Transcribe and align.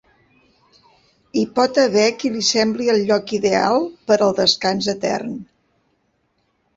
Hi 1.41 1.41
pot 1.57 1.75
haver 1.81 2.05
qui 2.23 2.31
li 2.37 2.41
sembli 2.47 2.87
el 2.93 3.01
lloc 3.09 3.33
ideal 3.39 3.77
per 4.07 4.17
al 4.29 4.33
descans 4.39 4.89
etern. 4.95 5.37